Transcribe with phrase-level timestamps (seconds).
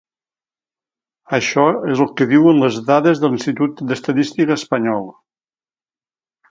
[1.37, 1.65] Això
[1.97, 5.11] és el que diuen les dades de l'Institut d'Estadística espanyol.